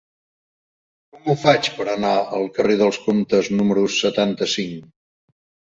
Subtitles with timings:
[1.17, 4.93] Com ho faig per anar al carrer dels Comtes número setanta-cinc?